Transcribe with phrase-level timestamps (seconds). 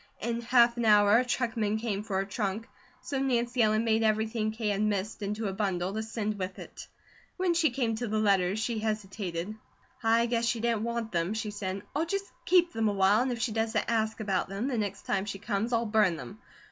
[0.19, 2.67] In half an hour a truckman came for her trunk,
[3.01, 6.87] so Nancy Ellen made everything Kate had missed into a bundle to send with it.
[7.37, 9.53] When she came to the letters, she hesitated.
[10.01, 11.83] "I guess she didn't want them," she said.
[11.95, 15.25] "I'll just keep them awhile and if she doesn't ask about them, the next time
[15.25, 16.39] she comes, I'll burn them.